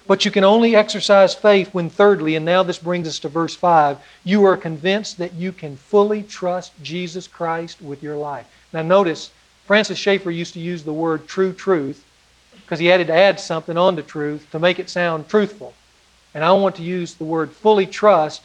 [0.07, 3.55] But you can only exercise faith when, thirdly, and now this brings us to verse
[3.55, 8.45] 5, you are convinced that you can fully trust Jesus Christ with your life.
[8.71, 9.31] Now, notice,
[9.65, 12.05] Francis Schaeffer used to use the word true truth
[12.53, 15.73] because he had to add something on to truth to make it sound truthful.
[16.35, 18.43] And I want to use the word fully trust.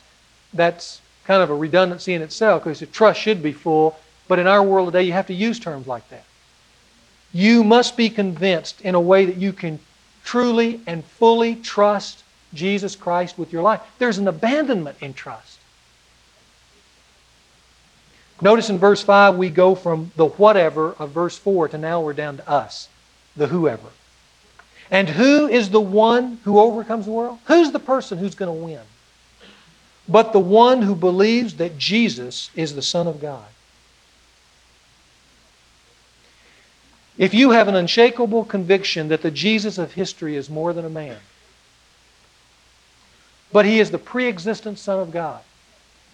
[0.54, 3.98] That's kind of a redundancy in itself because the trust should be full.
[4.28, 6.24] But in our world today, you have to use terms like that.
[7.32, 9.78] You must be convinced in a way that you can
[10.24, 12.22] truly and fully trust
[12.54, 13.80] Jesus Christ with your life.
[13.98, 15.58] There's an abandonment in trust.
[18.42, 22.14] Notice in verse 5, we go from the whatever of verse 4 to now we're
[22.14, 22.88] down to us,
[23.36, 23.88] the whoever.
[24.90, 27.38] And who is the one who overcomes the world?
[27.44, 28.80] Who's the person who's going to win?
[30.08, 33.46] But the one who believes that Jesus is the Son of God.
[37.20, 40.88] If you have an unshakable conviction that the Jesus of history is more than a
[40.88, 41.18] man,
[43.52, 45.42] but he is the pre existent Son of God,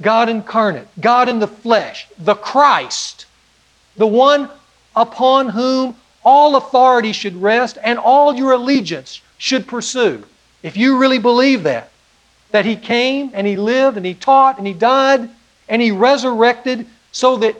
[0.02, 3.26] God incarnate, God in the flesh, the Christ,
[3.96, 4.50] the one
[4.96, 5.94] upon whom
[6.24, 10.24] all authority should rest and all your allegiance should pursue.
[10.64, 11.88] If you really believe that,
[12.50, 15.30] that He came and He lived and He taught and He died
[15.68, 17.54] and He resurrected so that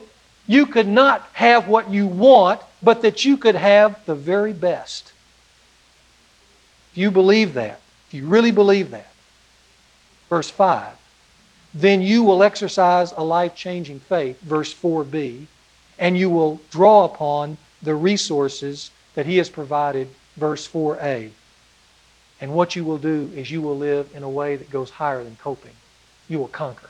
[0.47, 5.11] you could not have what you want, but that you could have the very best.
[6.91, 9.11] If you believe that, if you really believe that,
[10.29, 10.93] verse 5,
[11.73, 15.45] then you will exercise a life changing faith, verse 4b,
[15.99, 21.31] and you will draw upon the resources that He has provided, verse 4a.
[22.39, 25.23] And what you will do is you will live in a way that goes higher
[25.23, 25.71] than coping.
[26.29, 26.89] You will conquer.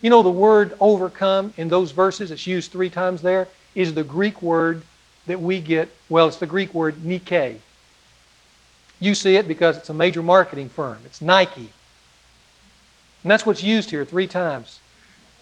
[0.00, 4.04] You know, the word overcome in those verses, it's used three times there, is the
[4.04, 4.82] Greek word
[5.26, 7.60] that we get, well, it's the Greek word Nike.
[9.00, 10.98] You see it because it's a major marketing firm.
[11.04, 11.70] It's Nike.
[13.22, 14.80] And that's what's used here three times.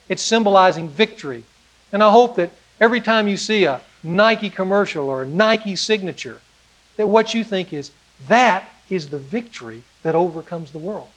[0.09, 1.45] It's symbolizing victory.
[1.93, 2.51] And I hope that
[2.81, 6.41] every time you see a Nike commercial or a Nike signature,
[6.97, 7.91] that what you think is
[8.29, 11.09] that is the victory that overcomes the world.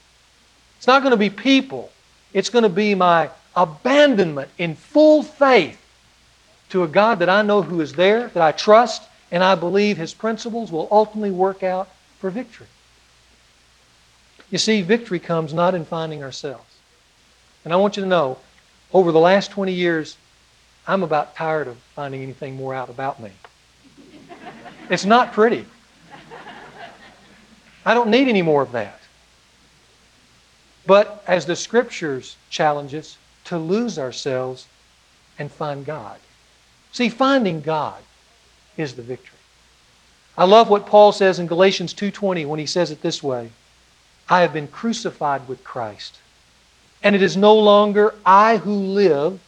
[0.78, 1.92] It's not going to be people.
[2.34, 5.79] It's going to be my abandonment in full faith
[6.70, 9.98] to a God that I know who is there, that I trust, and I believe
[9.98, 11.90] His principles will ultimately work out
[12.20, 12.68] for victory.
[14.50, 16.64] You see, victory comes not in finding ourselves.
[17.64, 18.38] And I want you to know,
[18.94, 20.18] over the last 20 years,
[20.88, 23.32] I'm about tired of finding anything more out about me.
[24.90, 25.66] It's not pretty.
[27.86, 29.00] I don't need any more of that.
[30.88, 34.68] But as the scriptures challenge us, to lose ourselves
[35.38, 36.20] and find God.
[36.92, 38.02] See, finding God
[38.78, 39.38] is the victory.
[40.38, 43.52] I love what Paul says in Galatians 2:20 when he says it this way.
[44.30, 46.18] I have been crucified with Christ.
[47.04, 49.40] And it is no longer I who live,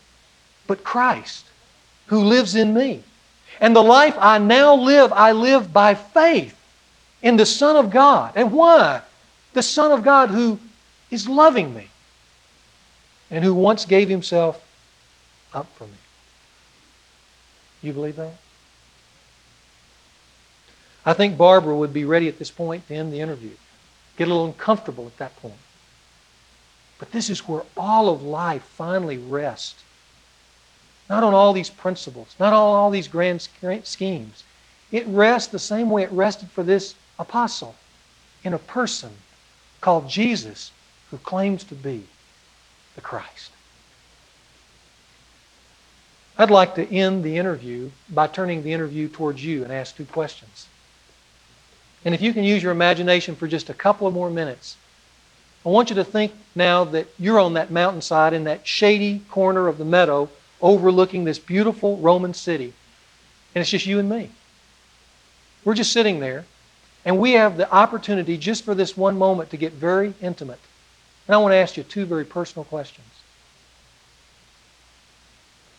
[0.68, 1.46] but Christ
[2.08, 3.04] who lives in me.
[3.62, 6.58] And the life I now live, I live by faith
[7.22, 8.34] in the Son of God.
[8.36, 9.02] And why?
[9.54, 10.60] The Son of God who
[11.10, 11.88] is loving me
[13.30, 14.62] and who once gave himself
[15.54, 16.01] up for me.
[17.82, 18.34] You believe that?
[21.06, 23.52] I think Barbara would be ready at this point to end the interview.
[24.18, 25.56] Get a little uncomfortable at that point.
[27.00, 29.84] But this is where all of life finally rests.
[31.10, 33.42] Not on all these principles, not on all these grand
[33.84, 34.44] schemes.
[34.92, 37.76] It rests the same way it rested for this apostle
[38.44, 39.12] in a person
[39.82, 40.72] called Jesus
[41.10, 42.06] who claims to be
[42.96, 43.52] the Christ.
[46.42, 50.06] I'd like to end the interview by turning the interview towards you and ask two
[50.06, 50.68] questions.
[52.04, 54.76] And if you can use your imagination for just a couple of more minutes,
[55.64, 59.68] I want you to think now that you're on that mountainside in that shady corner
[59.68, 60.30] of the meadow
[60.64, 62.74] overlooking this beautiful Roman city.
[63.54, 64.32] And it's just you and me.
[65.64, 66.46] We're just sitting there,
[67.06, 70.60] and we have the opportunity just for this one moment to get very intimate.
[71.28, 73.06] And I want to ask you two very personal questions.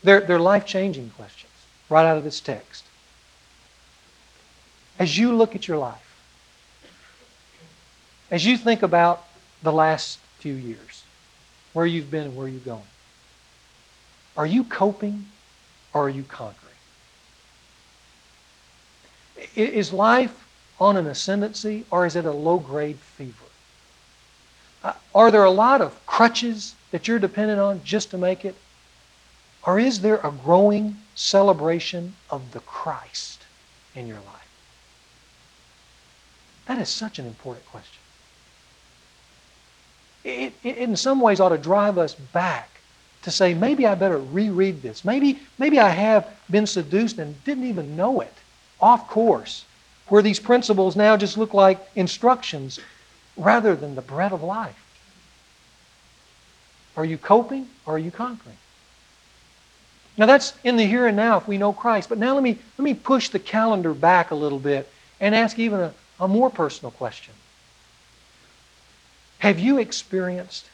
[0.02, 1.52] They're, they're life changing questions
[1.88, 2.84] right out of this text.
[4.98, 5.98] As you look at your life,
[8.30, 9.24] as you think about
[9.62, 11.04] the last few years,
[11.72, 12.82] where you've been and where you're going,
[14.36, 15.26] are you coping
[15.92, 16.58] or are you conquering?
[19.54, 20.46] Is life
[20.80, 23.36] on an ascendancy or is it a low grade fever?
[24.82, 28.56] Uh, are there a lot of crutches that you're dependent on just to make it?
[29.64, 33.44] Or is there a growing celebration of the Christ
[33.94, 34.42] in your life?
[36.66, 38.00] That is such an important question.
[40.24, 42.70] It, it, in some ways ought to drive us back
[43.22, 45.04] to say, maybe I better reread this.
[45.04, 48.34] Maybe, maybe I have been seduced and didn't even know it,
[48.80, 49.64] off course,
[50.08, 52.80] where these principles now just look like instructions
[53.36, 54.78] rather than the bread of life.
[56.96, 58.56] Are you coping or are you conquering?
[60.16, 62.08] Now that's in the here and now if we know Christ.
[62.08, 64.90] But now let me, let me push the calendar back a little bit
[65.20, 67.34] and ask even a, a more personal question.
[69.38, 70.66] Have you experienced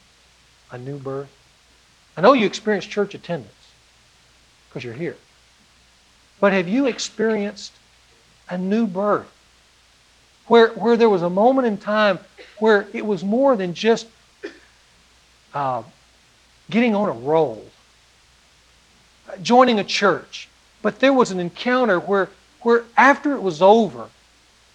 [0.70, 1.30] a new birth?
[2.16, 3.53] I know you experienced church attendance
[4.68, 5.16] because you're here.
[6.41, 7.72] But have you experienced
[8.49, 9.32] a new birth?
[10.47, 12.18] Where, where there was a moment in time
[12.59, 14.07] where it was more than just
[15.55, 15.82] uh,
[16.70, 17.64] getting on a roll
[19.43, 20.49] joining a church,
[20.83, 22.29] but there was an encounter where,
[22.62, 24.09] where after it was over,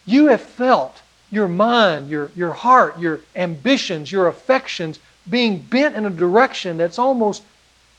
[0.06, 1.02] you have felt
[1.32, 5.00] your mind, your, your heart, your ambitions, your affections
[5.30, 7.44] being bent in a direction that's almost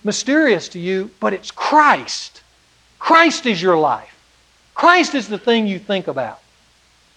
[0.05, 2.43] mysterious to you, but it's Christ.
[2.99, 4.11] Christ is your life.
[4.75, 6.41] Christ is the thing you think about.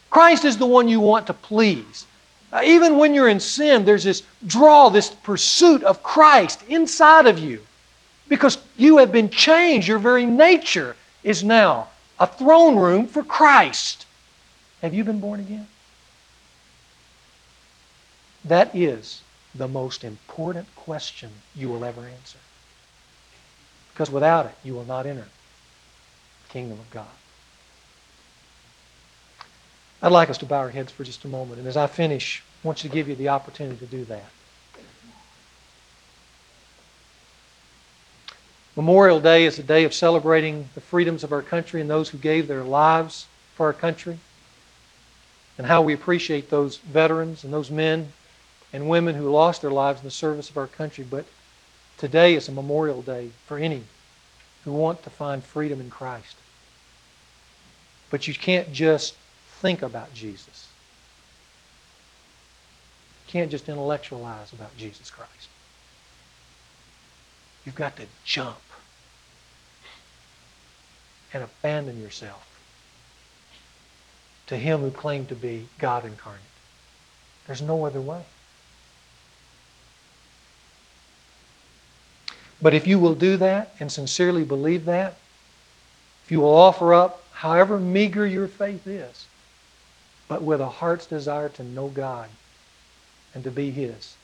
[0.09, 2.05] Christ is the one you want to please.
[2.51, 7.37] Uh, even when you're in sin, there's this draw, this pursuit of Christ inside of
[7.37, 7.66] you.
[8.29, 9.87] Because you have been changed.
[9.87, 14.05] Your very nature is now a throne room for Christ.
[14.81, 15.67] Have you been born again?
[18.45, 19.21] That is
[19.53, 22.37] the most important question you will ever answer.
[23.93, 25.27] Because without it, you will not enter
[26.47, 27.07] the kingdom of God.
[30.01, 31.59] I'd like us to bow our heads for just a moment.
[31.59, 34.29] And as I finish, I want you to give you the opportunity to do that.
[38.77, 42.19] Memorial Day is a day of celebrating the freedoms of our country and those who
[42.19, 43.25] gave their lives
[43.55, 44.19] for our country,
[45.57, 48.13] and how we appreciate those veterans and those men
[48.71, 51.03] and women who lost their lives in the service of our country.
[51.03, 51.25] But
[51.97, 53.81] today is a Memorial Day for any
[54.63, 56.35] who want to find freedom in Christ.
[58.11, 59.15] But you can't just
[59.59, 60.67] think about Jesus.
[63.25, 65.49] You can't just intellectualize about Jesus Christ.
[67.65, 68.57] You've got to jump
[71.33, 72.47] and abandon yourself
[74.47, 76.41] to Him who claimed to be God incarnate.
[77.45, 78.23] There's no other way.
[82.61, 85.17] But if you will do that and sincerely believe that,
[86.25, 89.27] if you will offer up however meager your faith is,
[90.27, 92.29] but with a heart's desire to know God
[93.33, 94.15] and to be His.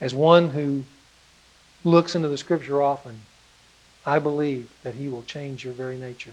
[0.00, 0.84] As one who
[1.84, 3.20] looks into the Scripture often,
[4.06, 6.32] I believe that He will change your very nature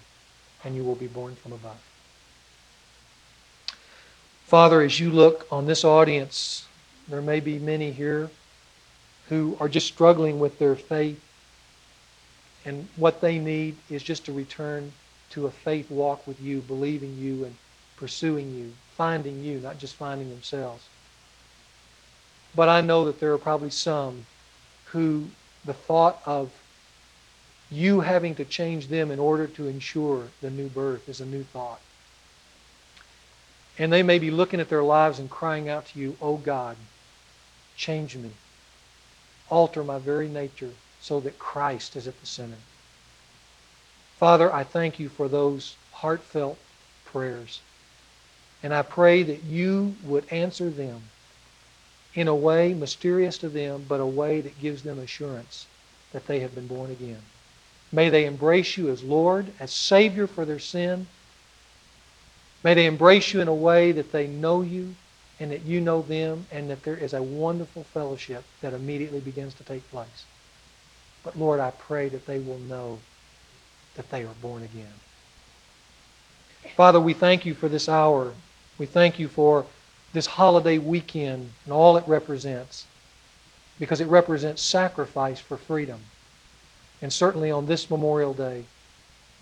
[0.63, 1.81] and you will be born from above.
[4.45, 6.67] Father, as you look on this audience,
[7.07, 8.29] there may be many here
[9.29, 11.21] who are just struggling with their faith,
[12.65, 14.91] and what they need is just to return
[15.31, 17.55] to a faith walk with you, believing you and
[17.97, 20.87] pursuing you, finding you, not just finding themselves.
[22.55, 24.25] But I know that there are probably some
[24.85, 25.27] who
[25.65, 26.51] the thought of
[27.69, 31.43] you having to change them in order to ensure the new birth is a new
[31.43, 31.81] thought.
[33.77, 36.77] And they may be looking at their lives and crying out to you, Oh God,
[37.75, 38.31] change me.
[39.49, 42.57] Alter my very nature so that Christ is at the center.
[44.17, 46.57] Father, I thank you for those heartfelt
[47.05, 47.61] prayers.
[48.63, 51.03] And I pray that you would answer them
[52.15, 55.67] in a way mysterious to them, but a way that gives them assurance
[56.13, 57.21] that they have been born again.
[57.91, 61.07] May they embrace you as Lord, as Savior for their sin.
[62.63, 64.95] May they embrace you in a way that they know you
[65.39, 69.53] and that you know them and that there is a wonderful fellowship that immediately begins
[69.55, 70.25] to take place.
[71.23, 72.99] But Lord, I pray that they will know
[73.95, 74.93] that they are born again.
[76.75, 78.33] Father, we thank you for this hour.
[78.77, 79.65] We thank you for
[80.13, 82.85] this holiday weekend and all it represents
[83.79, 85.99] because it represents sacrifice for freedom.
[87.01, 88.65] And certainly on this Memorial Day,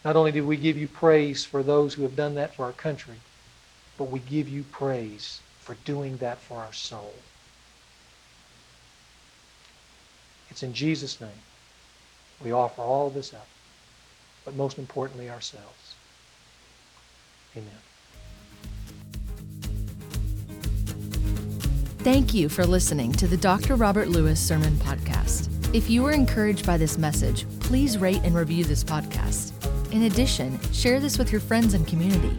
[0.03, 2.73] not only do we give you praise for those who have done that for our
[2.73, 3.15] country,
[3.97, 7.13] but we give you praise for doing that for our soul.
[10.49, 11.29] It's in Jesus' name
[12.43, 13.47] we offer all this up
[14.45, 15.95] but most importantly, ourselves.
[17.57, 17.69] Amen.
[21.99, 23.75] Thank you for listening to the Dr.
[23.75, 25.54] Robert Lewis Sermon Podcast.
[25.75, 29.51] If you were encouraged by this message, please rate and review this podcast.
[29.91, 32.37] In addition, share this with your friends and community.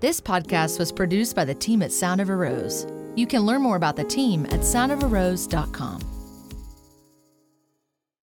[0.00, 2.86] This podcast was produced by the team at Sound of a Rose.
[3.16, 6.11] You can learn more about the team at soundofarose.com.